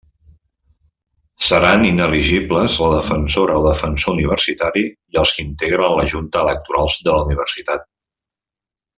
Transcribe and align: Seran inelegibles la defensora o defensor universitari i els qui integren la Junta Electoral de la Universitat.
Seran 1.49 1.83
inelegibles 1.89 2.77
la 2.83 2.87
defensora 2.93 3.57
o 3.61 3.67
defensor 3.67 4.13
universitari 4.15 4.83
i 4.89 5.21
els 5.23 5.35
qui 5.37 5.45
integren 5.49 5.95
la 5.99 6.07
Junta 6.15 6.41
Electoral 6.47 6.91
de 7.09 7.15
la 7.19 7.31
Universitat. 7.31 7.85